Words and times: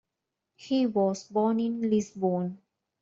He 0.55 0.87
was 0.87 1.25
born 1.25 1.59
in 1.59 1.87
Lisbon. 1.87 2.59